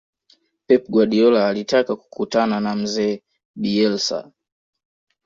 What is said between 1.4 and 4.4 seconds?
alitaka kukutana na mzee bielsa